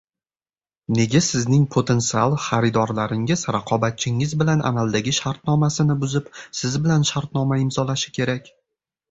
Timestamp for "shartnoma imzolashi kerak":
7.13-8.53